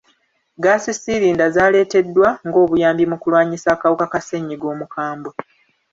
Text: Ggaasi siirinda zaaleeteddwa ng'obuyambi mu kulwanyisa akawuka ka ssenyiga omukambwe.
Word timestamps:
Ggaasi 0.59 0.91
siirinda 0.93 1.45
zaaleeteddwa 1.55 2.27
ng'obuyambi 2.47 3.03
mu 3.11 3.17
kulwanyisa 3.21 3.67
akawuka 3.75 4.05
ka 4.11 4.19
ssenyiga 4.21 4.65
omukambwe. 4.73 5.31